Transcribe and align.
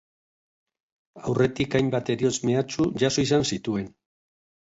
Aurretik 1.31 1.75
hainbat 1.79 2.09
heriotz 2.15 2.33
mehatxu 2.51 2.87
jaso 3.05 3.27
izan 3.27 3.45
zituen. 3.57 3.87